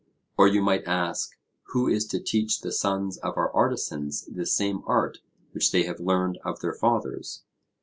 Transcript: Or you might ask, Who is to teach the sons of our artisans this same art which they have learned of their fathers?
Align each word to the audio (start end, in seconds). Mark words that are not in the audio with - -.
Or 0.35 0.47
you 0.47 0.63
might 0.63 0.87
ask, 0.87 1.37
Who 1.65 1.87
is 1.87 2.07
to 2.07 2.19
teach 2.19 2.61
the 2.61 2.71
sons 2.71 3.17
of 3.19 3.37
our 3.37 3.53
artisans 3.53 4.25
this 4.25 4.51
same 4.51 4.81
art 4.87 5.19
which 5.51 5.71
they 5.71 5.83
have 5.83 5.99
learned 5.99 6.39
of 6.43 6.59
their 6.61 6.73
fathers? 6.73 7.43